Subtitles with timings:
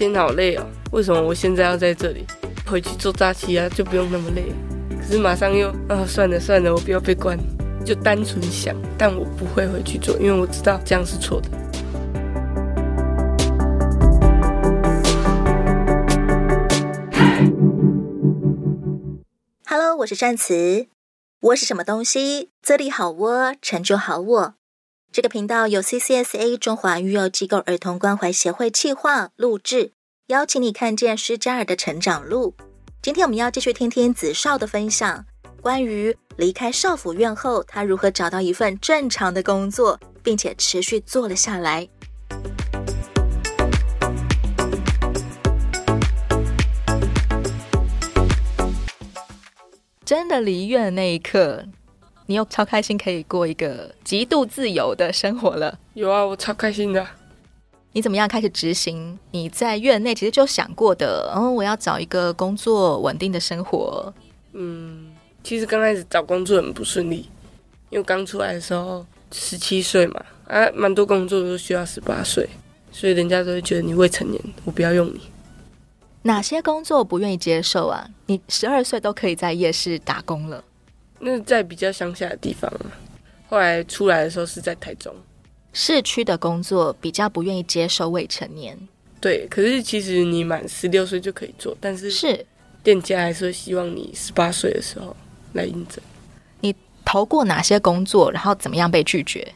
[0.00, 2.24] 天好累哦，为什么我现在要在这里？
[2.66, 4.44] 回去做诈欺啊，就不用那么累。
[4.98, 7.38] 可是马上又啊，算了算了，我不要被关，
[7.84, 11.50] 就单纯想，但我不会回去做，因为我知道这样是错的。
[19.66, 20.86] Hello，我是善慈。
[21.40, 22.48] 窝是什么东西？
[22.62, 24.54] 这里好窝，成就好我。
[25.12, 29.90] 这个频道由 CCSA 中华育幼机构儿童关怀协会企划录制，
[30.28, 32.54] 邀请你看见失家儿的成长路。
[33.02, 35.26] 今天我们要继续听听子少的分享，
[35.60, 41.88] 关于离开少府院后，他如何找到一份正常的工作，并且持续做了下来。
[50.04, 51.64] 真的离院的那一刻。
[52.30, 55.76] 你又超开心，可以过一个极度自由的生活了。
[55.94, 57.04] 有啊，我超开心的。
[57.90, 61.28] 你怎么样开始执行你在院内其实就想过的？
[61.34, 64.14] 哦，我要找一个工作稳定的生活。
[64.52, 65.10] 嗯，
[65.42, 67.28] 其实刚开始找工作很不顺利，
[67.88, 72.48] 因为刚出来的时候十七岁嘛，啊，蛮多工作都需要十八岁，
[72.92, 75.20] 所以人家都会觉得你未成年，我不要用你。
[76.22, 78.08] 哪些工作不愿意接受啊？
[78.26, 80.62] 你十二岁都可以在夜市打工了。
[81.20, 82.72] 那在比较乡下的地方，
[83.48, 85.14] 后来出来的时候是在台中。
[85.72, 88.76] 市区的工作比较不愿意接受未成年。
[89.20, 92.44] 对，可是其实你满十六岁就可以做，但是是
[92.82, 95.14] 店家还是会希望你十八岁的时候
[95.52, 96.02] 来应征。
[96.60, 98.32] 你投过哪些工作？
[98.32, 99.46] 然后怎么样被拒绝？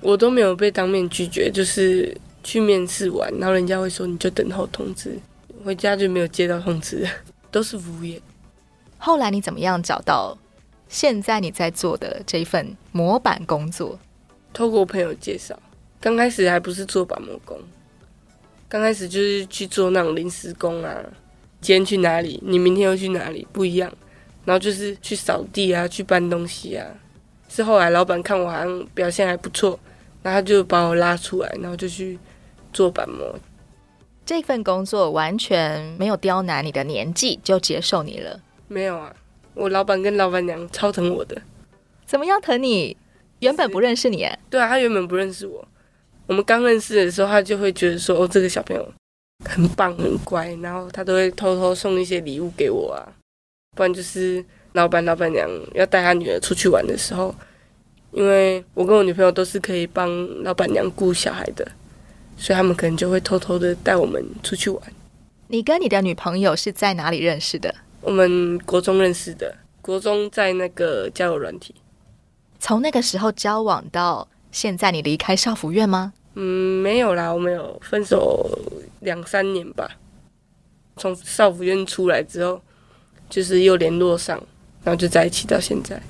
[0.00, 5.18] 我都没有被当面拒绝，就是去面试完，然后人家会说你就等候通知，
[5.64, 7.06] 回家就没有接到通知，
[7.50, 8.20] 都是无业。
[8.96, 10.38] 后来你怎么样找到？
[10.92, 13.98] 现在你在做的这一份模板工作，
[14.52, 15.58] 透过朋友介绍，
[15.98, 17.58] 刚开始还不是做板模工，
[18.68, 21.02] 刚开始就是去做那种临时工啊，
[21.62, 23.90] 今天去哪里，你明天又去哪里，不一样。
[24.44, 26.86] 然后就是去扫地啊，去搬东西啊。
[27.48, 29.80] 是后来老板看我好像表现还不错，
[30.22, 32.18] 然后他就把我拉出来，然后就去
[32.70, 33.34] 做板模。
[34.26, 38.38] 这份工作完全没有刁难你的年纪，就接受你了？
[38.68, 39.14] 没有啊。
[39.54, 41.40] 我老板跟老板娘超疼我的，
[42.06, 42.96] 怎么样疼你？
[43.40, 45.66] 原本不认识你，对啊，他原本不认识我。
[46.28, 48.92] 我们刚认识的时候，他就会觉得说，哦，这个小朋友
[49.44, 53.02] 很棒，很乖，然后他都会偷偷送一些礼物给我啊。
[53.76, 57.34] 不然就是老板、老板娘要带他女儿出去玩的时候，
[58.12, 60.08] 因为我跟我女朋友都是可以帮
[60.44, 61.66] 老板娘顾小孩的，
[62.36, 64.80] 所以他们可能就会偷偷的带我们出去玩。
[65.48, 67.74] 你跟你的女朋友是在哪里认识的？
[68.02, 71.72] 我们国中认识的，国中在那个交友软体。
[72.58, 76.12] 从那个时候交往到现在，你离开少府院吗？
[76.34, 78.58] 嗯，没有啦，我们有分手
[79.00, 79.88] 两三年吧。
[80.96, 82.60] 从少府院出来之后，
[83.30, 84.36] 就是又联络上，
[84.82, 86.02] 然后就在一起到现在。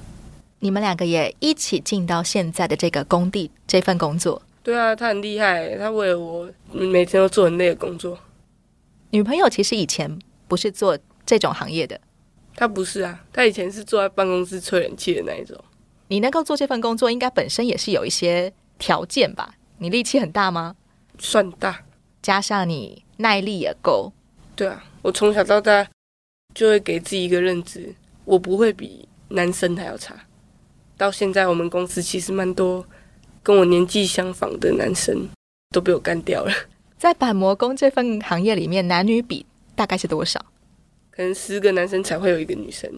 [0.61, 4.41] 你们两个也一起进到现在的这个工地这份工作？
[4.63, 8.19] 对啊，他很厉害，他为了我每天都做很累的工作。
[9.11, 10.99] 女朋友其实以前不是做。
[11.25, 12.01] 这种行业的，
[12.55, 15.57] 他不是啊，他以前是坐在办公室吹冷气的那一种。
[16.09, 19.55] 你能够做这份工作，应该本身也是有一些条件吧？
[19.79, 20.77] 你力气很大吗？
[21.19, 21.85] 算大，
[22.21, 24.13] 加上你耐力也够。
[24.55, 25.89] 对啊，我从小到大
[26.55, 27.95] 就会给自己一个认知，
[28.25, 30.15] 我不会比男生还要差。
[30.99, 32.85] 到现在，我们公司其实蛮多
[33.43, 35.29] 跟我年纪相仿的男生
[35.71, 36.53] 都被我干掉了。
[36.99, 40.45] 在板模工这份行业里面，男女比大概是多少？
[41.15, 42.91] 可能十个男生才会有一个女生，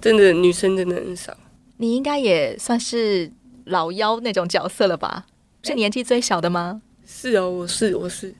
[0.00, 1.36] 真的女生真的很少。
[1.76, 3.30] 你应该也算是
[3.66, 5.26] 老幺那种角色了吧？
[5.62, 6.80] 是年纪最小的吗？
[7.06, 8.34] 是哦，我是我是。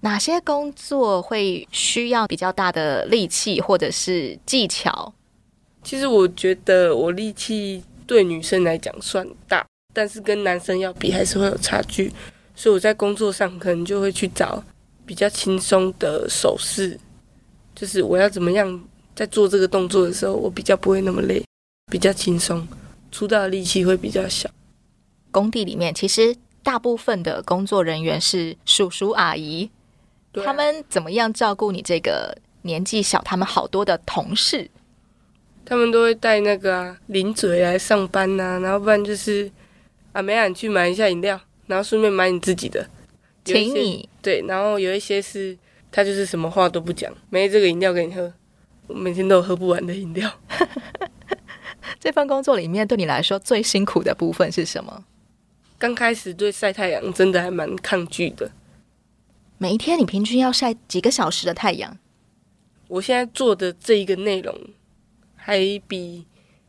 [0.00, 5.14] 哪些工作会需要比较大的力气或者是技巧？
[5.82, 12.12] 其实我觉得我力气对女生来讲算大，但是跟男生要比还是会有差距，
[12.54, 14.62] 所以我在工作上可能就会去找
[15.04, 16.98] 比较轻松的手势。
[17.76, 18.82] 就是我要怎么样
[19.14, 21.44] 在做这个动作的时候，我比较不会那么累，
[21.92, 22.66] 比较轻松，
[23.12, 24.48] 出到的力气会比较小。
[25.30, 29.68] 工地里面其实大部分的工作人员是叔叔阿姨，
[30.32, 34.70] 啊，他们怎么样照顾你这个年纪小、他们好多的同事？
[35.66, 39.50] 他们都会带那个啊零嘴来上班呐、啊，然后不然就是
[40.12, 42.88] 啊没啊，你去买一下饮料，然后顺便买你自己的，
[43.44, 45.54] 请你对，然后有一些是。
[45.96, 48.30] 他就是什么话都不讲，没这个饮料给你喝，
[48.86, 50.30] 我每天都有喝不完的饮料。
[51.98, 55.06] 这份工作里面对你来说最辛苦的部分是什么？
[55.78, 58.50] 刚开始对晒太阳真的还蛮抗拒的，
[59.56, 61.96] 每一天你平均要晒几个小时的太阳？
[62.88, 64.54] 我现在做的这一个内容，
[65.34, 65.58] 还
[65.88, 66.26] 比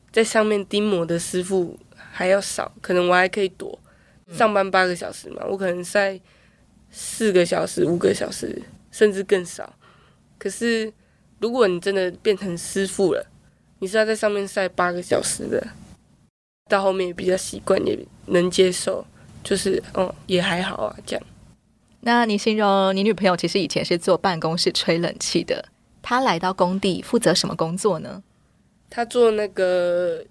[0.09, 3.77] 在上面钉模的师傅还要少，可能我还可以躲。
[4.31, 6.17] 上班八个小时嘛，我可能晒
[6.89, 9.73] 四个小时、五个小时，甚至更少。
[10.37, 10.91] 可是
[11.39, 13.25] 如果你真的变成师傅了，
[13.79, 15.67] 你是要在上面晒八个小时的，
[16.69, 19.05] 到后面也比较习惯，也能接受，
[19.43, 21.25] 就是哦，也还好啊，这样。
[22.01, 25.65] 那你形容你女朋友其实以前是坐办公室吹冷气的，
[26.01, 28.23] 她来到工地负责什么工作呢？
[28.89, 30.23] 她做那个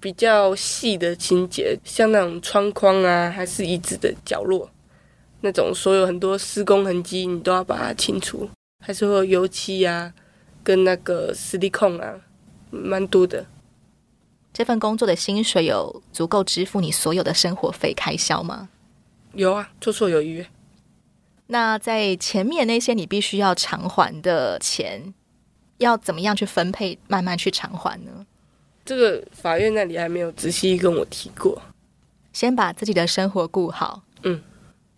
[0.00, 4.68] 比较细的清洁，像那种窗框啊，还是椅子的角落，
[5.44, 8.48] 那种所有很多施工痕迹，你都要把它清除，
[8.82, 10.10] 还是会有油漆啊，
[10.62, 12.14] 跟那个实力控啊，
[12.70, 13.44] 蛮多的。
[14.54, 18.70] 这份工作的薪水有足够支付你所有的生活费开销吗？
[19.34, 20.46] 有啊，绰绰有余。
[21.48, 25.12] 那在前面那些你必须要偿还的钱，
[25.76, 28.24] 要怎么样去分配，慢慢去偿还呢？
[28.86, 31.60] 这个法院那里还没有仔细跟我提过。
[32.32, 34.04] 先把自己的生活顾好。
[34.22, 34.42] 嗯。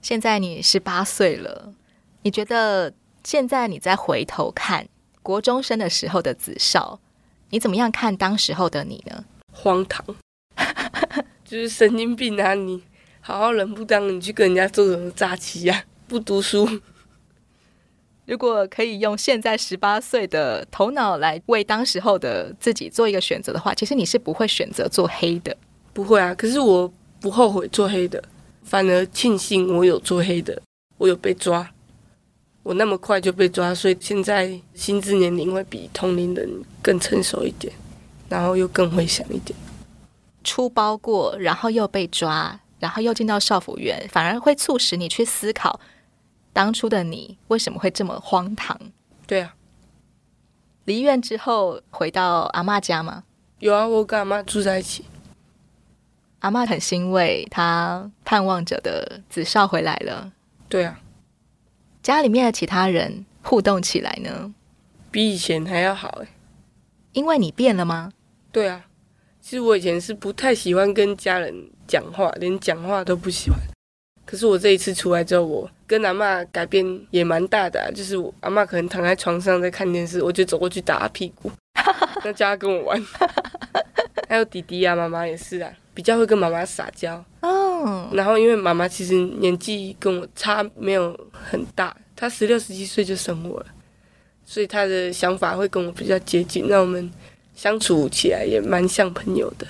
[0.09, 1.75] 现在你十八岁了，
[2.23, 2.95] 你觉得
[3.25, 4.87] 现在你再回头看
[5.21, 7.01] 国中生的时候的子少，
[7.51, 9.25] 你怎么样看当时候的你呢？
[9.53, 10.07] 荒唐，
[11.45, 12.55] 就是神经病啊！
[12.55, 12.81] 你
[13.21, 15.83] 好好人不当，你去跟人家做什么诈欺呀？
[16.07, 16.81] 不读书，
[18.27, 25.57] 如果可以用现在十八岁的头脑来为当时候的自己做一个选择的话，其实你是不会选择做黑的。
[25.93, 26.89] 不会啊，可是我
[27.21, 28.23] 不后悔做黑的，
[28.67, 30.61] 反而庆幸我有做黑的，
[30.99, 31.71] 我有被抓，
[32.65, 36.51] 我那么快就被抓，所以现在心智年龄会比同龄人
[36.83, 37.73] 更成熟一点，
[38.29, 39.57] 然后又更会想一点。
[40.43, 45.79] 出包过，然后又被抓，然后又进到少辅院，反而会促使你去思考。
[46.53, 48.77] 当初的你为什么会这么荒唐？
[49.29, 49.55] 对啊，
[50.87, 53.23] 离院之后回到阿妈家吗？
[53.61, 55.05] 有啊，我跟阿妈住在一起。
[56.47, 60.31] 阿妈很欣慰，她盼望着的子少回来了。
[60.69, 61.01] 对啊，
[62.05, 64.55] 家里面的其他人互动起来呢，
[65.11, 66.29] 比以前还要好哎。
[67.15, 68.13] 因为你变了吗？
[68.53, 68.85] 对啊，
[69.41, 71.53] 其实我以前是不太喜欢跟家人
[71.89, 73.59] 讲话，连讲话都不喜欢。
[74.25, 77.91] 可是我这一次出来之后，我跟阿妈改变也蛮大的啊。
[77.93, 81.51] 就是我阿妈可能躺在床上在看电视，我就走过去打她屁股，
[82.23, 83.05] 那叫她跟我玩。
[84.29, 87.25] 还有弟弟啊，妈妈也是啊，比较会跟妈妈撒娇。
[87.41, 88.11] 哦。
[88.13, 93.67] 然后因为妈妈其实年纪跟我差没有很大，她十六十七岁就生我了，
[94.45, 96.67] 所以她的想法会跟我比较接近。
[96.69, 97.11] 那我们
[97.55, 99.67] 相处起来也蛮像朋友的，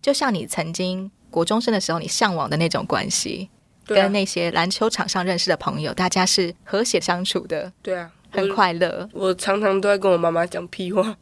[0.00, 3.50] 就像你曾经国中生的时候，你向往的那种关系。
[3.84, 7.72] 啊，跟那些篮球场上认识的朋友，大家是和谐相处的。
[7.82, 9.08] 对啊，很快乐。
[9.12, 11.16] 我常常都在跟我妈妈讲屁话，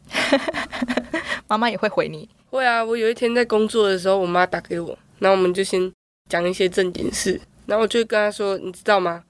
[1.47, 2.27] 妈妈也会回你。
[2.49, 5.91] 会啊，我有一天在工作的时候，我妈打给我，然后我们就先
[6.29, 9.23] 讲一些正经事，然后我就跟她说：“你知道吗？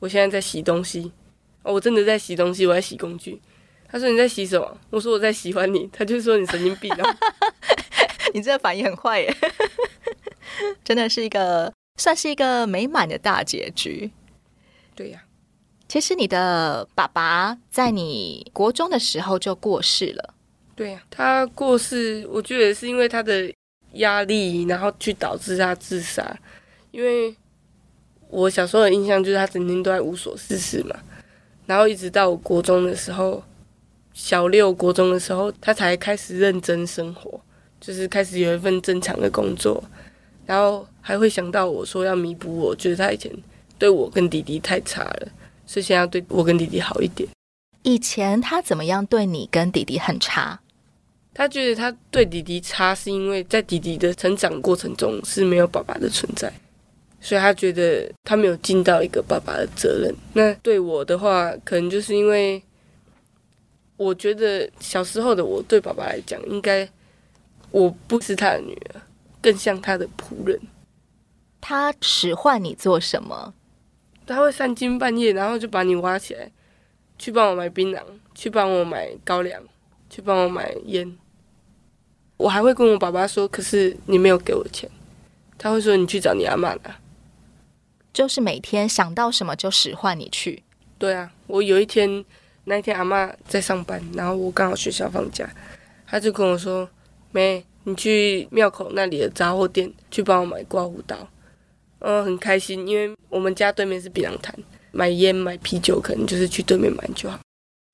[0.00, 1.12] 我现在在洗东西。
[1.62, 3.40] 哦，我真的在洗东西，我在洗工具。”
[3.88, 7.16] 她说：“你在洗什么？”我说：“我在喜欢你。”她就说：“你神经病啊！”
[8.34, 9.36] 你这个反应很快耶，
[10.82, 11.72] 真的是一个。
[11.96, 14.10] 算是一个美满的大结局。
[14.96, 15.22] 对呀，
[15.94, 20.34] 其实你的爸爸在你国中的时候就过世了。
[20.74, 23.48] 对呀，他过世，我觉得是因为他的
[23.92, 26.36] 压力，然后去导致他自杀。
[26.90, 27.32] 因为
[28.28, 30.96] 我小时候的印象就是他整天都在无所事事嘛，
[31.64, 33.40] 然后一直到我国中的时候，
[34.12, 37.40] 小六国中的时候，他才开始认真生活，
[37.80, 39.80] 就是开始有一份正常的工作。
[40.44, 43.30] 然后还会想到我说要弥补我，觉得他以前
[43.78, 45.28] 对我跟弟弟太差了，
[45.66, 47.28] 所以现在要对我跟弟弟好一点。
[47.82, 50.60] 以前他怎么样对你跟弟弟很差？
[51.34, 56.52] 他觉得他对弟弟差是因为在弟弟的成长过程中是没有爸爸的存在，
[57.20, 60.14] 所以他觉得他没有尽到一个爸爸的责任。
[60.32, 62.62] 那对我的话，可能就是因为
[63.96, 66.88] 我觉得小时候的我对爸爸来讲，应该
[67.70, 69.00] 我不是他的女儿。
[69.42, 70.58] 更像他的仆人，
[71.60, 73.52] 他使唤你做什么？
[74.26, 76.50] 他会三更半夜，然后就把你挖起来，
[77.18, 78.00] 去帮我买槟榔，
[78.34, 79.62] 去帮我买高粱，
[80.08, 81.16] 去帮我买烟。
[82.36, 84.90] 我还会跟我爸爸说：“可是你没有给我钱。”
[85.58, 86.96] 他会说：“你去找你阿妈拿。”
[88.12, 90.62] 就是每天想到什么就使唤你去。
[90.98, 92.24] 对啊，我有一天，
[92.64, 95.48] 那一天阿妈在上班，然后我刚好学校放假，
[96.06, 96.88] 他就跟我说
[97.32, 101.28] ：“妹。”你去庙口那里的杂货店去帮我买刮胡刀，
[102.06, 104.54] 嗯，很开心，因为我们家对面是槟榔摊，
[104.92, 107.40] 买烟买啤酒，可能就是去对面买就好。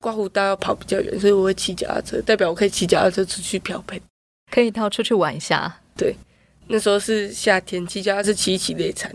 [0.03, 4.01] 刮胡刀要跑比较远，所以我会骑脚踏车，代表我可以骑脚踏车出去漂配，
[4.51, 5.79] 可以到出去玩一下。
[5.95, 6.13] 对，
[6.67, 9.09] 那时候是夏天，骑脚踏车骑一骑累残，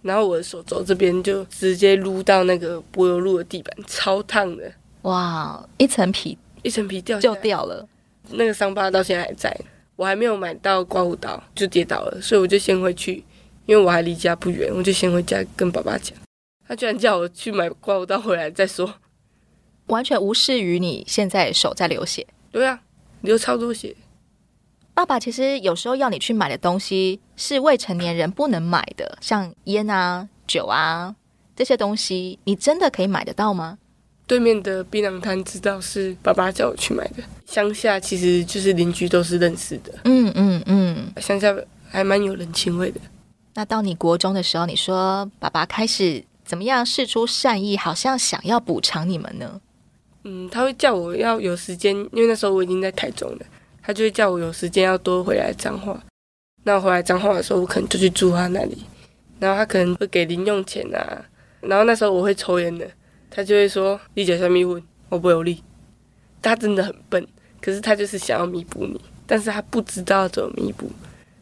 [0.00, 4.72] 然后我的手肘这边就直接撸到那个柏油路的地板，超烫的。
[5.02, 7.86] 哇，一层皮一层皮掉就掉了，
[8.30, 9.54] 那个伤疤到现在还在。
[9.96, 13.24] 我还没有买到刮胡刀就跌倒了，所以我就先回去，
[13.68, 16.16] 因为我还离家不远，我就先回家跟爸爸讲。
[16.66, 18.94] 他居然叫我去买刮胡刀回来再说。
[19.88, 22.80] 完全无视于你现在手在流血，对啊，
[23.20, 23.94] 流超多血。
[24.94, 31.14] 爸爸其实有时候要你去买的东西是未成年人不能买的，像烟啊、酒啊
[31.54, 33.78] 这些东西，你真的可以买得到吗？
[34.26, 37.22] 对面的槟榔摊知道是爸爸叫我去买的。
[37.44, 41.54] 乡下其实就是邻居都是认识的，嗯嗯嗯，乡下
[41.86, 43.00] 还蛮有人情味的。
[43.58, 49.60] 那到你国中的时候，你说爸爸开始怎么样试出善意，好像想要补偿你们呢？
[50.22, 53.38] 嗯，他会叫我要有时间，因为那时候我已经在台中了，
[53.82, 56.00] 他就会叫我有时间要多回来彰化。
[56.62, 58.78] 那我回来彰化的时候，我可能就去住他那里，
[59.40, 61.26] 然后他可能会给零用钱啊。
[61.60, 62.88] 然后那时候我会抽烟的，
[63.28, 64.80] 他就会说：“你讲什么话？
[65.08, 65.60] 我不有力。”
[66.40, 67.26] 他真的很笨，
[67.60, 70.88] 可是他就是想要弥补你，但是他不知道怎么弥补。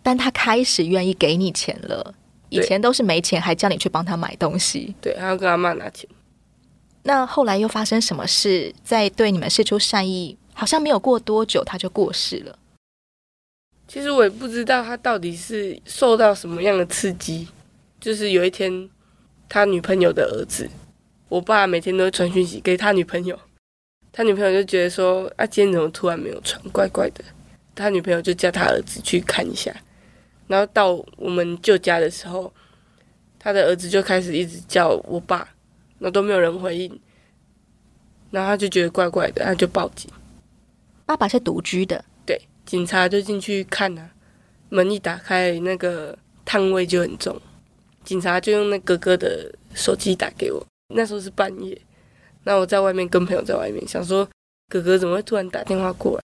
[0.07, 2.15] 但他开始愿意给你钱了，
[2.49, 4.95] 以前都是没钱，还叫你去帮他买东西。
[5.01, 6.09] 对，还要跟阿妈拿钱。
[7.03, 8.73] 那后来又发生什么事？
[8.85, 12.57] 在对你们施出善意，好像没有过多久他就过世了。
[13.89, 17.49] 其实我也不知道他到底是受到什么样的刺激。
[18.01, 18.89] 就是有一天，
[19.49, 20.71] 他女朋友的儿子，
[21.29, 23.37] 我爸每天都会传讯息给他女朋友，
[24.13, 26.63] 他女朋友就觉得说：“啊，今天怎么突然没有传？
[26.71, 27.25] 怪怪的。”
[27.75, 29.75] 他女朋友就叫他儿子去看一下。
[30.47, 32.53] 然后到我们舅家的时候，
[33.39, 35.49] 他的儿子就开始一直叫我爸。
[35.99, 37.01] 然后都没有人回应，
[38.31, 40.11] 然后他就觉得怪怪的，他就报警。
[41.07, 44.11] 爸爸是独居的，对，警察就进去看啊，
[44.69, 47.41] 门一打开，那个炭味就很重。
[48.05, 50.63] 警察就用那哥哥的手机打给我，
[50.95, 51.81] 那时候是半夜，
[52.45, 54.29] 那我在外面跟朋友在外面，想说
[54.69, 56.23] 哥哥怎么会突然打电话过来，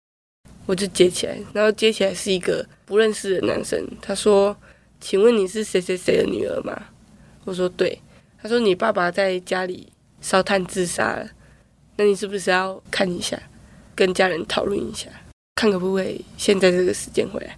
[0.67, 2.63] 我就接起来，然后接起来是一个
[2.93, 4.55] 不认识的男生，他说
[5.01, 6.79] ：“请问你是谁谁谁的女儿吗？”
[7.45, 7.99] 我说：“对。”
[8.37, 11.27] 他说：“你爸爸在家里烧炭自杀了，
[11.97, 13.41] 那你是不是要看一下，
[13.95, 15.09] 跟家人讨论一下，
[15.55, 17.57] 看可不可以现在这个时间回来？”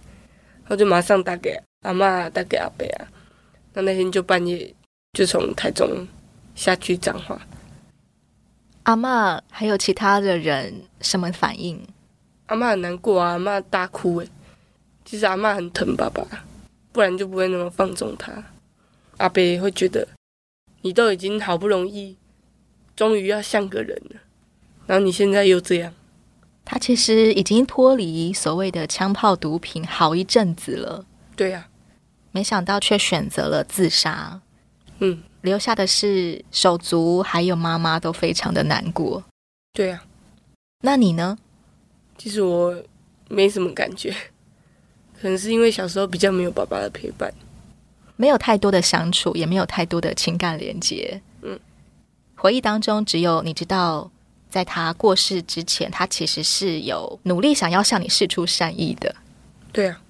[0.63, 3.07] 然后就马上打给阿妈，打给阿伯啊。
[3.73, 4.73] 那那天就半夜
[5.11, 6.07] 就从台中
[6.55, 7.37] 下去彰化。
[8.83, 11.85] 阿妈还有其他的人什么反应？
[12.45, 14.29] 阿妈很难过啊，阿嬷大哭诶。
[15.05, 16.25] 其实阿妈很疼爸爸，
[16.91, 18.43] 不然就不会那么放纵他。
[19.17, 20.05] 阿伯会觉得。
[20.81, 22.15] 你都已经好不容易，
[22.95, 24.21] 终于要像个人了，
[24.85, 25.91] 然后你现在又这样。
[26.63, 31.03] 他其实已经脱离所谓的枪炮毒品好一阵子了。
[31.35, 31.73] 对呀、啊，
[32.31, 34.39] 没想到却选择了自杀。
[34.99, 39.23] 嗯，留下的是手足还有妈妈都非常的难过。
[39.73, 40.05] 对呀、啊，
[40.81, 41.35] 那你呢？
[42.15, 42.79] 其实我
[43.27, 44.15] 没什么感觉，
[45.21, 47.33] 可能是因为小时候比较没有爸爸的陪伴。
[48.17, 51.21] 没有太多的相处，也没有太多的情感连接。
[51.41, 51.59] 嗯，
[52.35, 54.09] 回忆当中只有你知道，
[54.49, 59.13] 在他过世之前，他其实是有努力想要向你示出善意的。
[59.73, 60.01] 对啊。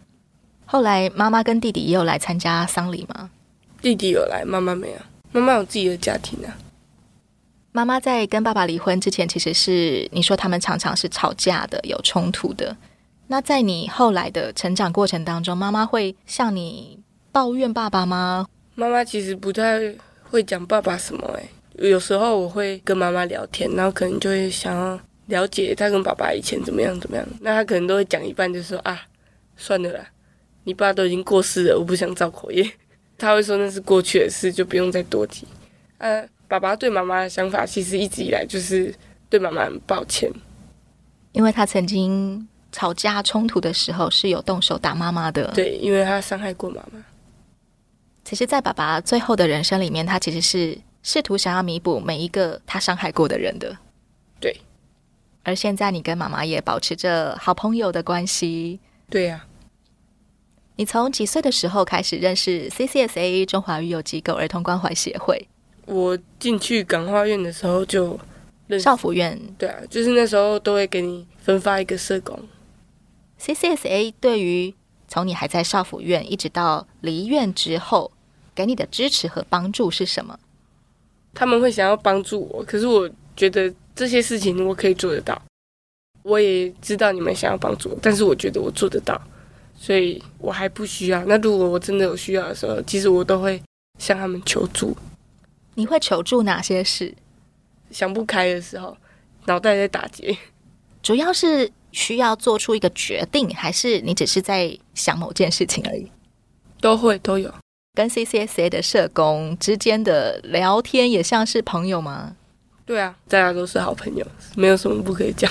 [0.68, 3.30] 后来妈妈跟弟弟也有来参加丧礼吗？
[3.82, 4.98] 弟弟有来，妈妈没有。
[5.32, 6.58] 妈妈有自己的家庭啊。
[7.72, 12.76] 妈妈在跟爸爸离婚之前，其实是你说他们常常是吵架的，有冲突的。
[13.28, 17.00] 那在你后来的成长过程当中，妈妈会向你
[17.32, 18.48] 抱怨爸爸吗？
[18.76, 19.80] 妈妈其实不太
[20.24, 27.26] 会讲爸爸什么哎，有时候我会跟妈妈聊天，然后可能就会想要了解他跟爸爸以前怎么样怎么样。
[27.42, 29.02] 那他可能都会讲一半，就说啊，
[29.58, 30.06] 算了啦，
[30.66, 32.70] 你爸都已经过世了，我不想造口业。
[33.18, 35.48] 他会说那是过去的事，就不用再多提。
[35.98, 38.94] 呃、啊，爸爸对妈妈的想法其实一直以来就是
[39.30, 40.30] 对妈妈很抱歉，
[41.32, 45.50] 因为他曾经吵架冲突的时候是有动手打妈妈的。
[45.54, 47.02] 对，因为他伤害过妈妈。
[48.26, 53.78] 其实，在爸爸最后的人生里面，他其实是试图想要弥补每一个他伤害过的人的。
[54.42, 54.54] 对。
[55.44, 58.82] 而现在，你跟妈妈也保持着好朋友的关系。
[59.10, 59.48] 对呀、啊。
[60.76, 65.48] 你从几岁的时候开始认识 CCSA 中华育幼机构儿童关怀协会？
[65.86, 68.20] 我进去感化院的时候就
[68.68, 68.84] 认识。
[68.84, 69.40] 少辅院。
[69.58, 72.38] 对啊，就是那时候都会给你分发一个社工。
[73.40, 74.74] CCSA 对于
[75.08, 78.12] 从你还在少府院一直到离院之后。
[78.56, 80.40] 给你的支持和帮助是什么？
[81.34, 85.38] 他们会想要帮助我，可是我觉得这些事情我可以做得到。
[86.24, 89.22] 我也知道你们想要帮助我，但是我觉得我做得到，
[89.78, 91.22] 所以我还不需要。
[91.26, 93.62] 那如果我真的有需要的时候，其实我都会
[94.00, 94.96] 向他们求助。
[95.74, 97.14] 你会求助哪些事？
[97.92, 98.96] 想不开的时候，
[99.48, 100.38] 脑袋在打结。
[101.04, 106.12] 主要是需要做出一个决定，还是你只是在想某件事情而已？
[106.82, 107.52] 都会都有。
[107.94, 112.36] 跟 CCSA 的社工之间的聊天也像是朋友吗？
[112.86, 115.50] 对啊，大家都是好朋友，没有什么不可以讲。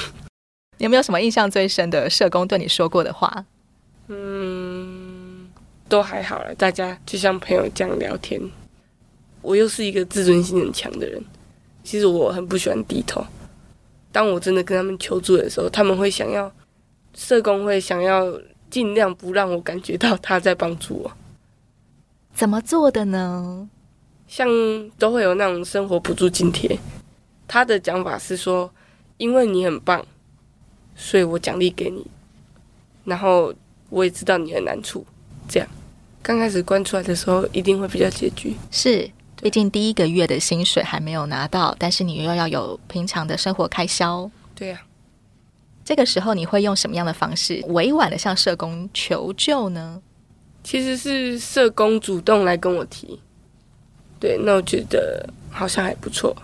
[0.76, 3.46] 有没有什么印象最深的社工对你说过的话？
[4.08, 5.48] 嗯，
[5.88, 8.38] 都还好了，大家就像朋友这样聊天。
[9.40, 11.24] 我又是一个自尊心很强的人，
[11.82, 13.24] 其实我很不喜欢低头。
[14.14, 16.48] 当我真的跟他们求助的时候，他们会想要，
[17.14, 18.40] 社工会想要
[18.70, 21.10] 尽量不让我感觉到他在帮助我。
[22.32, 23.68] 怎么做的呢？
[24.28, 24.48] 像
[25.00, 26.78] 都会有那种生活补助津贴，
[27.48, 28.72] 他的讲法是说，
[29.16, 30.06] 因为你很棒，
[30.94, 32.06] 所以我奖励给你。
[33.04, 33.52] 然后
[33.90, 35.04] 我也知道你的难处，
[35.48, 35.68] 这样
[36.22, 38.54] 刚开始关出来的时候，一定会比较拮据。
[38.70, 39.10] 是，
[39.44, 44.30] 毕竟第一个月的薪水还没有拿到，但是你又要有平常的生活开销。
[44.54, 44.88] 对呀、啊，
[45.84, 50.00] 这个时候你会用什么样的方式委婉的向社工求救呢？
[50.62, 53.20] 其实是社工主动来跟我提，
[54.18, 56.34] 对，那我觉得好像还不错，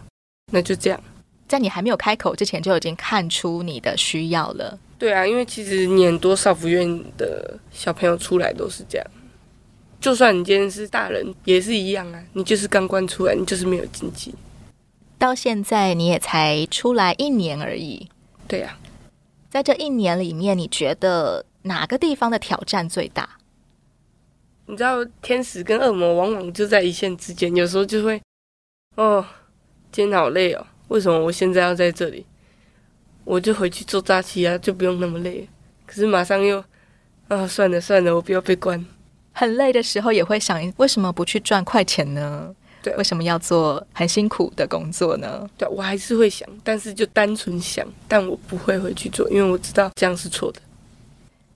[0.52, 1.02] 那就这样。
[1.49, 4.78] 在你还没有开口之前，就已经看出你的需要了。
[4.99, 9.07] 对啊，因为其实你很多少福院的小朋友出来都是这样，
[10.00, 12.25] 就算你今天是大人，也是一样啊。
[12.33, 14.35] 你就是刚关出来，你就是没有经济。
[15.19, 18.09] 到现在你也才出来一年而已。
[18.49, 18.78] 对啊，
[19.50, 23.28] 在这一年里面，你觉得哪个地方的挑战最大？
[24.64, 28.21] 你知道天使跟恶魔往往就在一线之间，有时候就会，
[28.97, 29.25] 哦，
[29.92, 32.25] 今天好累哦，为什么我现在要在这里？
[33.25, 35.46] 我就回去做诈欺啊，就不用那么累。
[35.85, 36.64] 可是马上又，
[37.29, 38.83] 啊，算了算了，我不要被关。
[39.33, 42.55] 很累的时候也会想，为什么不去赚快钱呢？
[42.83, 45.49] 对，为什么要做很辛苦的工作呢？
[45.59, 50.61] 对，我还是会想，但是就单纯想，但我不会回去做，因为我知道这样是错的。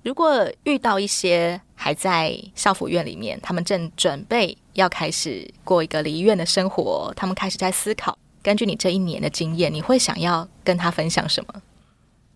[0.02, 8.18] 如果遇到一些还在校服院里面，他们正准备要开始过一个离院的生活，他们开始在思考。
[8.42, 11.62] 根据你这一年的经验，你会想要跟他分享什么？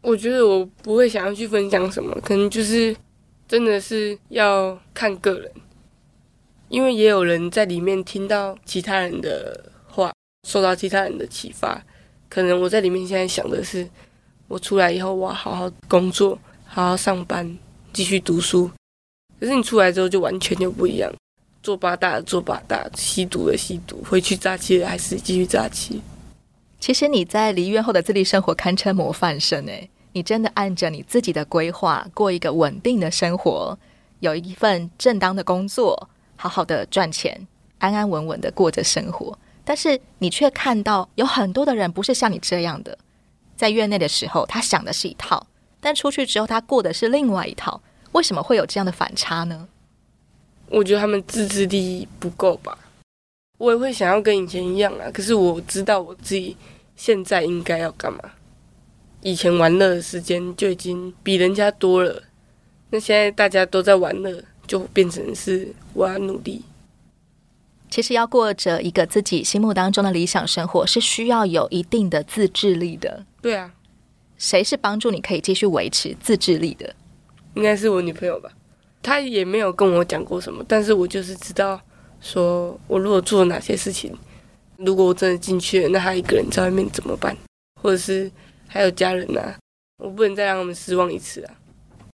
[0.01, 2.97] 我觉得我不会想要去分享什么，可能就是
[3.49, 5.51] 真的是要看个人，
[6.69, 10.13] 因为也有人在里面听到其他人的话，
[10.47, 11.83] 受到其他人的启发。
[12.29, 13.89] 可能我在里面现在想的是，
[14.47, 16.39] 我出来以后我要好好工作。
[16.71, 17.57] 好好上班，
[17.95, 18.71] 继续读书。
[19.41, 21.11] 可是你出来之后就完全就不一样，
[21.63, 26.03] 做八大的做八大，吸毒的吸毒，回去诈欺的还是继续诈欺。
[26.79, 33.79] 其实你在离院后的自立生活堪称模范生诶，你真的按着你自己的规划过一个稳定的生活，
[34.21, 37.47] 有一份正当的工作，好好的赚钱，
[37.79, 39.39] 安安稳稳的过着生活。
[39.65, 42.97] 但是你却看到有很多的人不是像你这样的，
[43.57, 45.47] 在院内的时候，他想的是一套。
[45.81, 47.81] 但出去之后，他过的是另外一套。
[48.13, 49.69] 为什么会有这样的反差呢？
[50.71, 52.77] 我觉得他们自制力不够吧。
[53.59, 56.57] 我也会想要跟以前一样啊，可是我知道我自己
[56.97, 58.21] 现在应该要干嘛。
[59.23, 62.23] 以前玩乐的时间就已经比人家多了，
[62.91, 66.63] 那现在大家都在玩乐，就变成是我要努力。
[67.91, 73.25] 其实要过着一个自己心目当中的理想生活，是需要有一定的自制力的。
[73.41, 73.73] 对啊。
[74.37, 76.95] 谁是帮助你可以继续维持自制力的？
[77.55, 78.49] 应该是我女朋友吧。
[79.03, 81.81] 她也没有跟我讲过什么，但是我就是知道，
[82.21, 84.17] 说我如果做了哪些事情，
[84.77, 87.37] 如果我真的进去了，那她一个人在外面怎么办？
[87.83, 88.31] 或者是
[88.69, 89.57] 还有家人啊，
[90.05, 91.55] 我不能再让他们失望一次啊。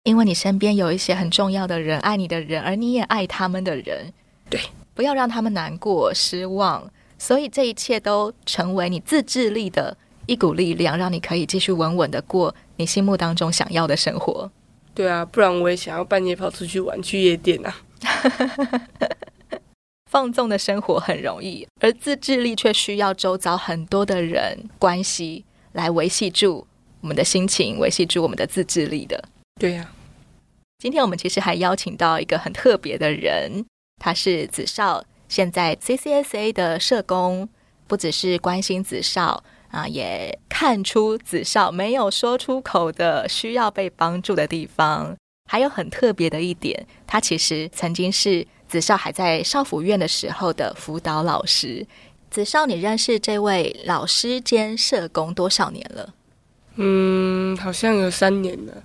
[0.02, 4.12] 因为你身边有一些很重要的人，爱你的人，而你也爱他们的人。
[4.48, 4.60] 对，
[4.94, 6.90] 不要让他们难过、失望。
[7.18, 9.96] 所以这一切都成为你自制力的。
[10.26, 14.48] 一股力量，让你可以继续稳稳的过你心目当中想要的生活。
[14.94, 17.76] 对啊，不然我也想要半夜跑出去玩，去夜店啊。
[20.08, 26.66] 放纵的生活很容易，而自制力却需要周遭很多的人关系来维系住
[27.00, 29.22] 我们的心情，维系住我们的自制力的。
[29.60, 29.92] 对呀、啊，
[30.78, 33.64] 今天我们其实还邀请到一个很特别的人，
[33.98, 37.48] 他是子少，现在 CCSA 的社工，
[37.86, 39.42] 不只是关心子少。
[39.70, 45.16] 啊，也看出子少没有说出口的需要被帮助的地方，
[45.48, 51.86] 还有很特别的一点，他其实曾经是子少还在少府院的时候的辅导老师。
[52.30, 56.14] 子少，你认识这位老师兼社工多少年了？
[56.76, 58.84] 嗯，好像有三年了。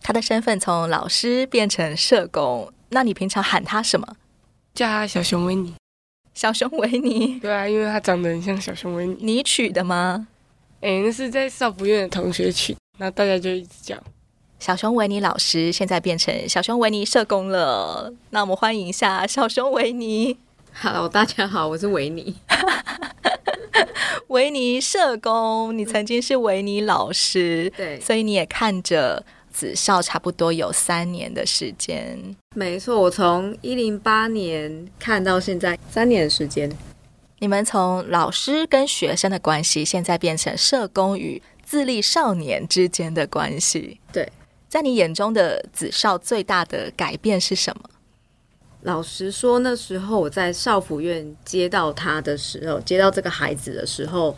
[0.00, 4.16] 他的身份从老师变成社工，那你平常喊他什么？
[4.74, 5.74] 叫他小熊维尼。
[6.32, 7.38] 小熊维尼？
[7.40, 9.16] 对啊，因为他长得很像小熊维尼。
[9.20, 10.26] 你取的吗？
[10.80, 14.02] 哎，那是在少福院的同学取，那大家就一直叫
[14.58, 18.14] 小熊维尼老师，现在变成小熊维尼社工了。
[18.30, 20.38] 那我们欢迎一下小熊维尼。
[20.80, 22.36] Hello，大家好，我是维尼。
[24.28, 32.16] 维尼社工，你曾经是维尼老师，对，所以你也看着子少差不多有三年的时间。
[32.54, 36.70] 没错，我从一零八年看到现在三年的时间。
[37.40, 43.98] 你们从老师跟学生的关系，现在变成社工与自立少年之间的关系。
[44.12, 44.30] 对，
[44.68, 47.82] 在你眼中的子少最大的改变是什么？
[48.82, 54.36] 老实说，那时候我在少府院接到他的时候，接到这个孩子的时候，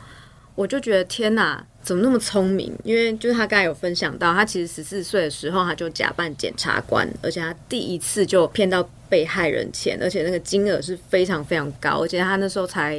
[0.54, 2.74] 我就觉得天哪，怎么那么聪明？
[2.82, 12.98] 因为就是他刚才有分享到，他其实十四岁的时候他就假扮检察官，而且他第一次就骗到被害人钱，而且那个金额是非常非常高，而且他那时候才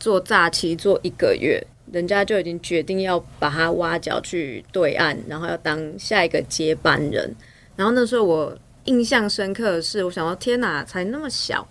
[0.00, 7.34] 做诈欺做一个月，人家就已经决定要把他挖角去对岸，然后要当下一个接班人。
[7.74, 8.56] 然后那时候我。
[8.84, 11.66] 印象深刻的是，我想到天哪，才那么小，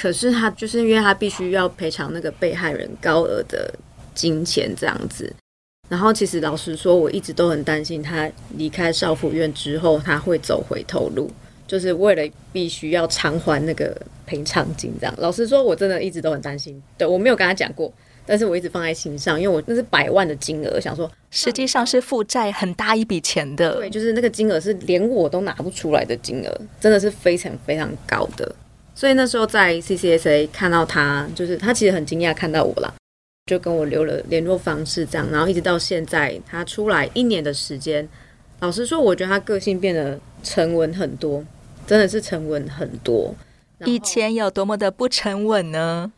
[0.00, 3.72] 可是他就是因为他必须要赔偿那个被害人高额的
[4.14, 5.32] 金钱这样子。
[5.88, 11.30] 然后其实老实说，我一直都很担心他离开少妇院之后，他会走回头路，
[11.66, 15.14] 就是为了必须要偿还那个赔偿金这样。
[15.18, 16.80] 老实说，我真的一直都很担心。
[16.96, 17.92] 对，我没有跟他讲过。
[18.30, 23.74] 但是我一直放在心上，因为我那是百万的金额，想说实际上是负债很大一笔钱的。
[23.74, 28.54] 对，就是那个金额是连我都拿不出来的金额，真的是非常非常高的。
[28.94, 32.94] 所以那时候在 CCSA 看到他，就是他其实很惊讶看到我啦，
[33.46, 38.08] 就跟我留了联络方式，这样，然后一直到现在他出来一年的时间，
[38.60, 41.44] 老实说，我觉得他个性变得沉稳很多，
[41.84, 43.34] 真的是沉稳很多。
[43.84, 46.12] 以前有多么的不沉稳呢？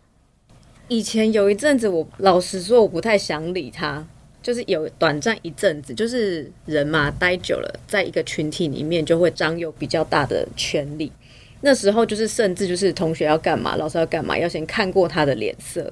[0.93, 4.07] 以前有一阵子，我老实说，我不太想理他，
[4.43, 11.11] 就是有短暂一阵子，就是人嘛，待久了，在一个群体里面就会掌有比较大的权利。
[11.63, 15.91] 那时候就是，甚至就是同学要干嘛，老师要干嘛，要先看过他的脸色。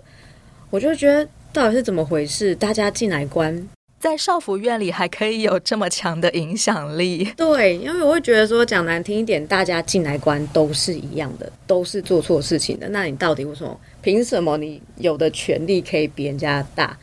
[0.69, 2.55] 我就觉得到底是怎么回事？
[2.55, 3.67] 大家进来关。
[3.99, 7.25] 在少府院里还可以有这么强的影响力？
[7.37, 12.87] 对，因为我会觉得说，讲难听一点，大家进来关都是一样的，都是做错事情的。
[12.91, 13.81] 那你到底为什么？
[14.03, 16.99] 凭什么你有的权利可以比人家大？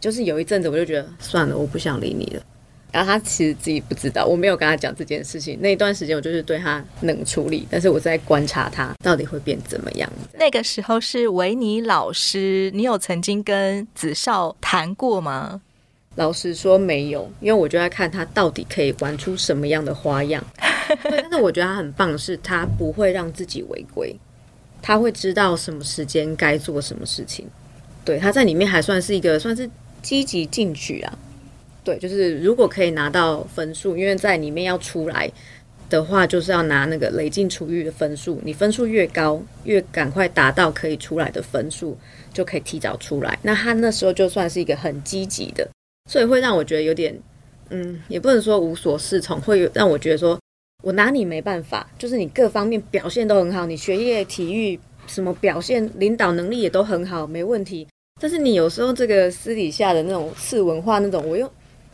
[0.00, 2.42] 就是有一阵子我就觉得算了，我不想理你了。
[2.90, 5.58] 然后他其实自己不知道，我没有跟他讲这件事情。
[5.60, 10.10] 那一段时间我就是对他冷处理，但是我在观察他到底会变怎么样。
[10.38, 15.60] 那个时候是维尼老师，你有曾经跟子少谈过吗？
[16.14, 20.42] 老实说没有，因为我就在看他到底可以玩出什么样的花样。
[21.02, 24.16] 对，但是我觉得他很棒，是他不会让自己违规，
[24.80, 27.46] 他会知道什么时间该做什么事情。
[28.04, 29.68] 对，他在里面还算是一个算是
[30.02, 31.18] 积极进取啊。
[31.84, 35.30] 对，就是如果可以拿到分数，因为在里面要出来
[35.88, 38.40] 的话，就是要拿那个累进处遇的分数。
[38.44, 41.96] 你分数越高，越赶快达到可以出来的分数，
[42.32, 43.38] 就可以提早出来。
[43.42, 45.66] 那他那时候就算是一个很积极的。
[46.10, 47.18] 所以会让我觉得有点，
[47.68, 50.38] 嗯，也不能说无所适从，会让我觉得说，
[50.88, 51.86] 我拿你没办法。
[51.98, 57.86] 就是你各方面表现都很好，你学业、体育什么表现、领导能力也都很好，没问题。
[58.18, 61.52] 但是你有时候这个私底下的那种次文化那种，我又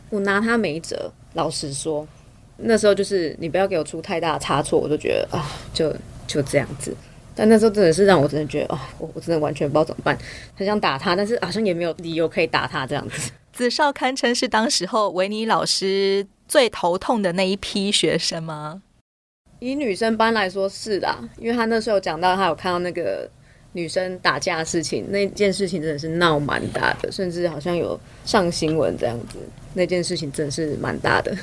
[0.09, 1.11] 我拿他没辙。
[1.33, 2.07] 老实说，
[2.55, 5.93] 那时候就是你不要给我出太大的差错，我就觉得啊，就
[6.25, 6.95] 就这样子。
[7.35, 10.17] 但那时候真的是让我真的觉得啊，我我真的完全不知道怎么办，
[10.55, 13.29] 很想打他，但是好像也没有理由可以打他这样子。
[13.51, 18.81] 子少堪称是当时候维尼老师最头痛的那一批学生吗？
[19.59, 23.27] 以女生班来说是的，因为他那时候讲到他有看到那个
[23.71, 29.37] 女生打架的事情，那件事情真的是闹蛮大的，甚至好像有上新闻这样子。
[29.73, 31.35] 那件事情真的是蛮大的。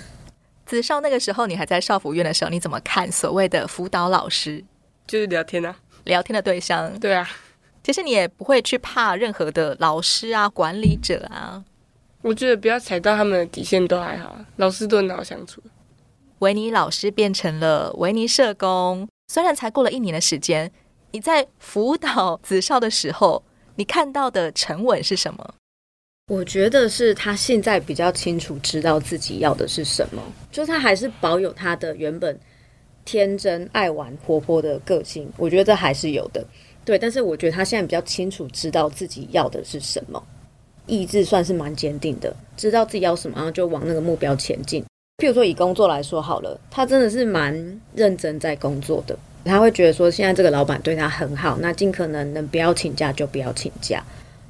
[0.66, 4.62] 子少那个时候你还在少辅院的时候，你怎么看所谓的辅导老师？
[5.06, 6.98] 就是聊天啊，聊天的对象。
[7.00, 7.28] 对啊，
[7.82, 11.64] 其实你也不会去怕任何的老师啊、管理者啊。
[12.22, 15.60] 我觉得不要踩到他们的底线都还好，老师都很好相处。
[16.38, 20.70] 维尼老师变成了维尼社工，虽然才过了一年的时间，
[21.10, 23.44] 你在辅导子少的时候，
[23.76, 25.54] 你看到的沉稳是什么？
[26.28, 32.38] 我觉得是他现在比较清楚知道自己要的是什么，就他还是保有他的原本
[33.04, 36.46] 天真、爱玩、活泼的个性，我觉得这还是有的。
[36.84, 40.22] 对，但是我觉得他现在比较清楚知道自己要的是什么，
[40.86, 44.84] 意志算是蛮坚定的，知道自己要什么，然后就往那个目标前进。
[45.18, 49.16] 譬如说以工作来说好了，他真的是蛮认真在工作的。
[49.44, 54.02] 他会觉得说，现在这个老板对他很好，那尽可能能不要请假就不要请假，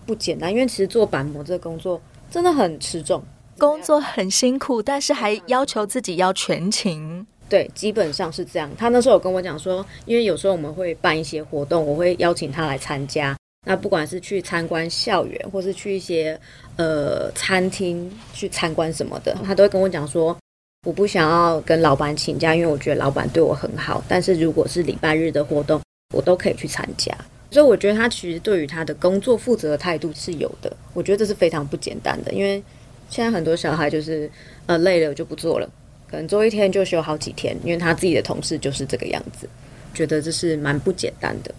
[0.06, 0.50] 不简单。
[0.50, 3.22] 因为其实做板模这个工作真的很吃重，
[3.58, 7.26] 工作很辛苦，但是还要求自己要全勤。
[7.48, 8.70] 对，基本上是这样。
[8.78, 13.36] 他那时候有跟我讲说，因为有时候我们会办一些活动，我会邀请他来参加。
[13.64, 16.38] 那不管是去参观校园，或是去一些
[16.76, 20.36] 呃餐厅去参观什么的，他都会跟我讲说，
[20.84, 24.02] 我不想要跟老板请假，因为我觉得老板对我很好。
[24.08, 25.80] 但是如果是礼拜日的活动，
[26.12, 27.16] 我都可以去参加。
[27.52, 30.74] 所以我觉得他其实对于他的工作负责的态度是有的。
[30.92, 32.62] 我觉得这是非常不简单的，因为
[33.08, 34.28] 现在很多小孩就是
[34.66, 35.70] 呃累了就不做了。
[36.10, 39.48] 可能做一天就休好几天，因为他自己的同事就是这个样子，
[39.94, 41.54] 觉得这是蛮不简单的。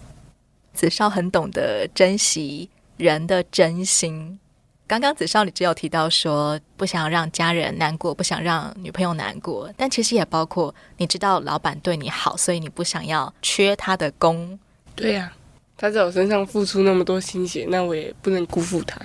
[0.74, 4.38] 子少很懂得珍惜人的真心。
[4.86, 14.58] 刚刚子少你只有提到说不想让家人难过，不想让女朋友难过，但其实也包括你知道老板对你好，所以你不想要缺他的功。
[14.94, 15.36] 对呀、啊，
[15.78, 19.00] 他在我身上付出那么多心血，那我也不能辜负他。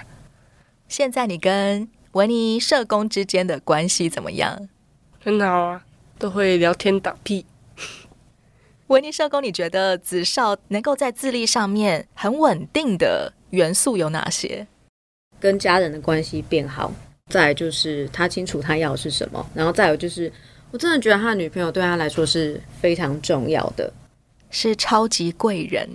[0.89, 4.67] 现在你跟维尼社工之间的关系怎么样？
[5.23, 5.85] 很好啊，
[6.17, 7.45] 都会聊天打屁。
[8.89, 14.65] 维尼社工，你觉得子少能够在自立上面很稳定的元素有哪些？
[15.39, 16.91] 跟家人的关系变好，
[17.31, 20.31] 再来就是他清楚他要的是什么，然后再有就是，
[20.71, 23.93] 我真的觉得他的女朋友对他来说是非常重要的，
[24.49, 25.87] 是超级贵人。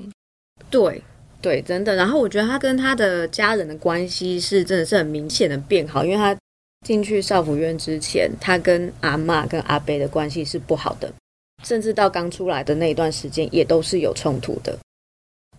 [0.71, 1.03] 对
[1.43, 1.97] 对，真的。
[1.97, 6.37] 然后我觉得他跟他的家人的关系是真的是很明显的变好，因为他。
[6.87, 11.11] 进去少府院之前，他跟阿妈跟阿伯的关系是不好的，
[11.65, 14.79] 甚至到刚出来的那一段时间也都是有冲突的。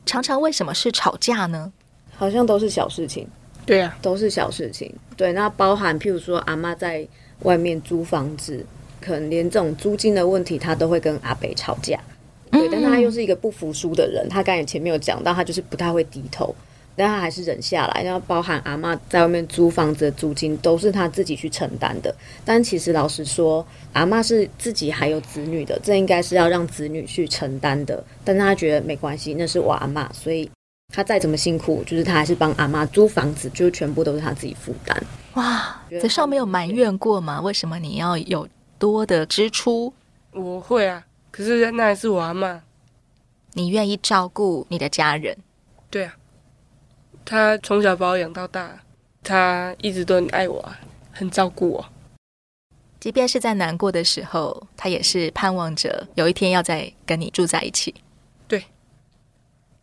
[0.05, 1.73] 常常为什么是吵架呢？
[2.15, 3.27] 好像都是小事情。
[3.65, 4.93] 对啊，都是小事情。
[5.17, 7.05] 对，那包含譬如说阿妈在
[7.39, 8.63] 外面租房子，
[9.01, 11.99] 可能连这种租金的问题，他都会跟阿北吵架。
[12.51, 16.55] 对，但他又是一个不服输的人，他刚才前面有讲到，他就是不太会低头。
[16.95, 22.15] 但他还是忍下来，然后包含阿妈在外面租房子的租金都是他自己去承担的。
[22.43, 28.03] 但其实老实说，阿妈是自己还有子女的，这应该是要让子女去承担的。
[28.23, 30.49] 但他觉得没关系，那是我阿妈，所以
[30.93, 35.03] 他再怎么辛苦，就是他还是帮阿妈租房子，就全部都是他自己负担。
[35.33, 37.41] 哇，子少没有埋怨过吗？
[37.41, 38.47] 为什么你要有
[38.79, 39.93] 多的支出？
[40.31, 42.61] 我会啊，可是那还是我阿妈。
[43.53, 45.37] 你愿意照顾你的家人？
[45.89, 46.13] 对啊。
[47.25, 48.79] 他从小把我养到大，
[49.23, 50.71] 他一直都很爱我，
[51.11, 51.85] 很照顾我。
[52.99, 57.93] 即便是在难过的时候，他也是盼望着有一天要再跟你住在一起。
[58.47, 58.63] 对，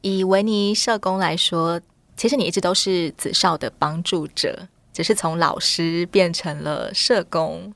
[0.01, 1.81] 以维尼社工来说，
[2.17, 7.75] 其实你一直都是子少的帮助者，只是从老师变成了社工。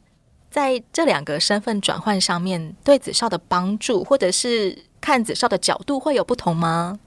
[0.49, 6.99] 在这两个身份转换上面，对子少的帮助，或者是看子少的角度，会有不同吗？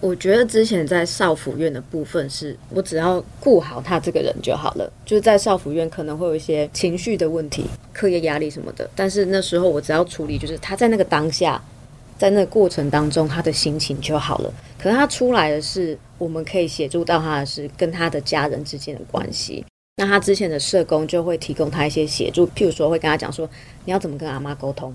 [0.00, 4.92] 我觉得之前在少辅院的部分是，我只要顾好他这个人就好了。
[5.06, 11.62] 就是在少辅院可能会有一些情绪的问题、课业压力什么的，但是那时候我只要处理，就是他在那个当下，
[12.18, 14.52] 在那个过程当中他的心情就好了。
[14.78, 19.64] 可是他出来的是，我们可以协助到他的是跟他的家人之间的关系。
[19.96, 23.48] 那他之前的社工就会提供他一些协助，譬如说会跟他讲说，
[23.86, 24.94] 你要怎么跟阿妈沟通。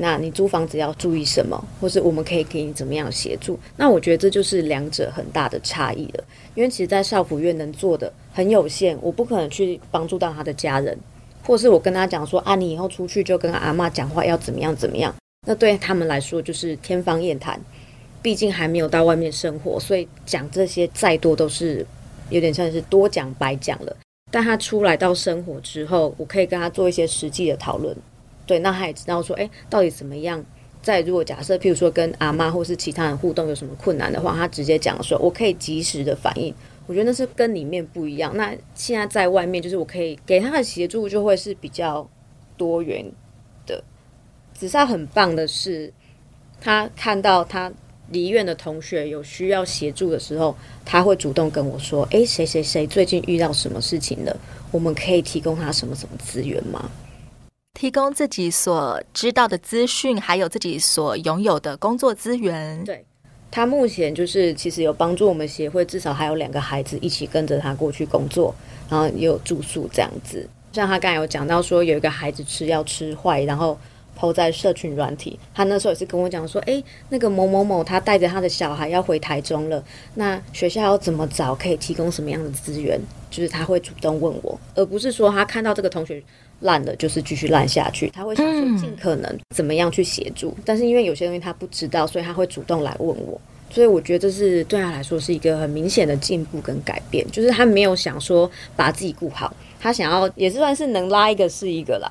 [0.00, 3.58] 那你租房子要注意什么，或是我们可以给你怎么样协助？
[3.76, 6.24] 那我觉得这就是两者很大的差异了。
[6.54, 10.96] 因为其实，在少辅院能做的很有限，我不可能去帮助到他的家人，
[11.42, 15.12] 或是我跟他讲说啊，你以后出去就跟阿嬷讲话要怎么样怎么样。
[15.46, 17.60] 那对他们来说就是天方夜谭，
[18.22, 21.84] 毕竟还没有到外面生活，所以讲这些再多都是
[22.30, 23.96] 有点像是多讲白讲了。
[24.30, 27.96] 但他出来到生活之后，我可以跟他做一些实际的讨论。
[28.48, 30.44] 对，那他也知道说，哎，到底怎么样？
[30.80, 36.54] 在如果假设，譬如说跟阿妈或是其他人互动有什么困难的话，他直接讲说，我可以及时的反应。
[36.86, 38.34] 我觉得那是跟里面不一样。
[38.34, 42.08] 那现在在外面，就是我可以给他的协助就会是比较
[42.56, 43.04] 多元
[43.66, 43.84] 的。
[44.54, 45.92] 子少很棒的是，
[46.60, 47.70] 他看到他
[48.10, 50.56] 离院的同学有需要协助的时候，
[50.86, 54.34] 他会主动跟我说，哎，谁谁谁最近遇到什么事情了？
[54.70, 56.90] 我们可以提供他什么什么资源吗？
[57.78, 62.82] 提供自己所知道的资讯，还有自己所拥有的工作资源。
[62.82, 63.04] 对，
[63.52, 68.52] 他目前就是其实有帮助我们协会，至少还有两个孩子一起跟着他过去工作，
[68.90, 70.44] 然后也有住宿这样子。
[70.72, 73.78] 像他刚才有讲到说，有一个孩子吃药吃坏，然后
[74.18, 75.38] PO 在社群软体。
[75.54, 79.80] 他那时候也是跟我讲说，诶，那个某某某他带着他的小孩要回台中了，
[80.16, 83.00] 那学校要怎么找，可以提供什么样的资源？
[83.30, 86.20] 就是他会主动问我，而不是说他看到这个同学
[86.60, 88.08] 烂了，就是继续烂下去。
[88.10, 93.40] 他会想说尽可能怎么样去协助，但是因为有些东西他不知道，所以他会主动来问我。
[93.70, 102.10] 所以我觉得这是对他来说是一个很明显的进步跟改变，就是他没有想说把自己顾好，他想要也是算是能拉一个是一个啦。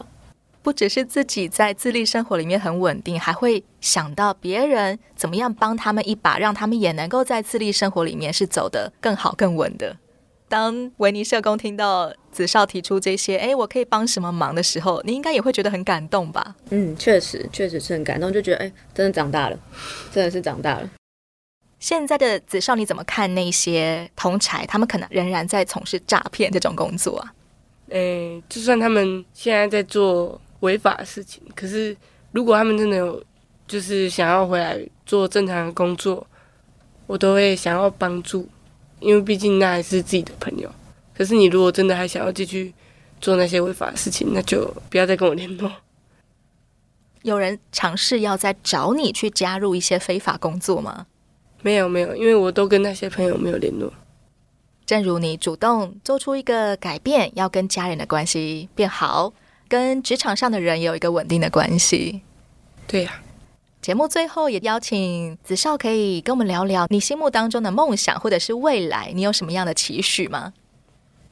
[0.61, 9.95] 不只是自己在自立生活里面很稳定，还会想到别人怎么样帮他们一把，让他们也能够在自立生活里面是走得更好更稳的。
[10.49, 16.55] 当维尼社工听到子少提出这些，哎，我可以帮什么忙的时候，你应该也会觉得很感动吧？
[16.69, 19.59] 嗯，确实，确实是很感动，就觉得哎，真的长大了，
[20.11, 20.89] 真的是长大了。
[21.79, 24.65] 现在的子少，你怎么看那些同侪？
[24.65, 27.33] 他们可能仍然在从事诈骗这种工作啊？
[27.89, 31.95] 诶，就算他们现在在做违法的事情，可是
[32.31, 33.23] 如果他们真的有
[33.67, 36.25] 就是想要回来做正常的工作，
[37.05, 38.47] 我都会想要帮助，
[38.99, 40.69] 因为毕竟那还是自己的朋友。
[41.15, 42.73] 可是你如果真的还想要继续
[43.19, 45.71] 做那些违法的事情，那就不要再跟我联络。
[47.23, 51.07] 有人尝试要再找你去加入一些非法工作吗？
[51.61, 53.91] 没有没有，因为我都跟那些朋友没有联络。
[54.85, 59.33] 正如你主动做出一个改变，要跟家人的关系变好，
[59.67, 62.21] 跟职场上的人有一个稳定的关系。
[62.87, 63.26] 对呀、啊。
[63.87, 70.51] 节目最后也邀请子少可以跟我们聊聊你心目当中的梦想，或者是未来，你有什么样的期许吗？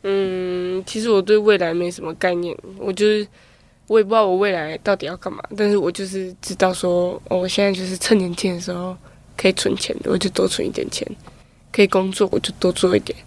[0.03, 3.27] 嗯，其实我对未来没什么概念，我就是
[3.87, 8.95] 我也不知道我未来到底要干嘛，但是我就是知道说，哦，我现在就是趁年轻的时候。
[9.35, 11.05] 可以存钱，我就多存一点钱；
[11.73, 13.19] 可以工作，我就多做一点。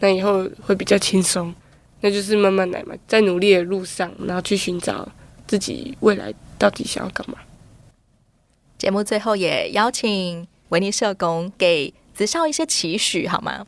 [0.00, 1.54] 那以后会比较轻松，
[2.00, 5.08] 那就是慢慢来嘛，在努力的路上，然后去寻找
[5.46, 7.38] 自己未来到底想要干嘛。
[8.82, 13.64] 节目最后也邀请维尼社工给子少一些期许，好吗？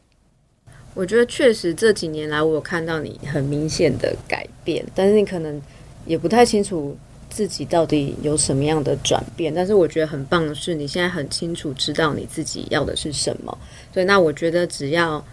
[0.93, 5.63] 我觉得确实这几年来，我有看到你很明显的改变，但是你可能
[6.05, 6.99] 也不太清楚。
[7.31, 9.53] 自己到底有什么样的转变？
[9.53, 13.57] 但是我觉得很棒的是，你现在很清楚知道你自己要的是什么。
[13.93, 15.25] 所以那我觉得只要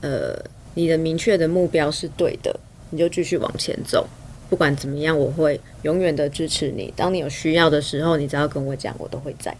[0.00, 0.36] 呃
[0.74, 2.56] 你的明确的目标是对的，
[2.90, 4.06] 你就继续往前走。
[4.54, 6.94] 不管怎么样，我会永远的支持你。
[6.94, 9.52] 当你有需要的时候，你只要跟我讲，我都会在。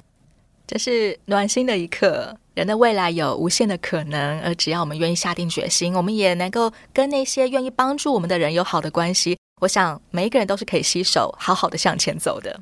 [0.68, 2.36] 这是暖心的一刻。
[2.54, 9.36] 人的未来有无限的可能，而只要我们愿意下定决心，我们也能够跟那些愿意帮助我们的人有好的关系。
[9.62, 12.60] 我想每一个人都是可以携手好好的向前走的。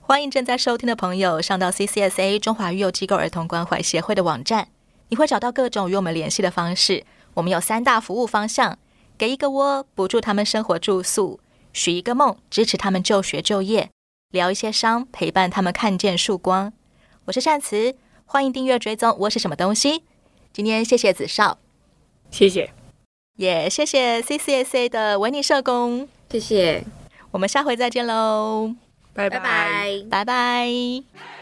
[0.00, 4.68] 欢迎正在收听的朋友上到 CCSA 中华育幼机构儿童关怀协会的网站，
[5.08, 7.02] 你会找到各种与我们联系的方式。
[7.34, 8.78] 我们有三大服务方向：
[9.18, 11.38] 给一个窝，补助他们生活住宿；
[11.72, 13.88] 许一个梦，支持他们就学就业；
[14.30, 16.72] 疗一些伤，陪伴他们看见曙光。
[17.26, 19.16] 我是善慈，欢迎订阅追踪。
[19.20, 20.02] 我是什么东西？
[20.52, 21.58] 今天谢谢子少，
[22.30, 22.70] 谢谢。
[23.36, 26.84] 也、yeah, 谢谢 CCSA 的维尼社工，谢谢，
[27.30, 28.74] 我们下回再见喽，
[29.12, 30.06] 拜拜拜拜。
[30.10, 31.35] 拜拜。